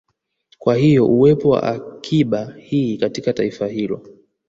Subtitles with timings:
[0.59, 4.01] Kwa hiyo uwepo wa akiba hii katika taifa hilo